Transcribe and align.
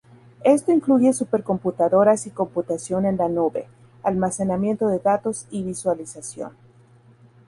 Esto 0.43 0.71
incluye 0.71 1.13
supercomputadoras 1.13 2.25
y 2.25 2.31
computación 2.31 3.05
en 3.05 3.17
la 3.17 3.29
nube, 3.29 3.67
almacenamiento 4.01 4.87
de 4.87 4.97
datos 4.97 5.45
y 5.51 5.61
visualización. 5.61 6.57